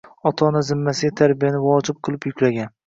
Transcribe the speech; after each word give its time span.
Ota-ona 0.29 0.63
zimmasiga 0.69 1.15
tarbiyani 1.21 1.63
vojib 1.69 2.03
qilib 2.09 2.29
yuklagan 2.33 2.79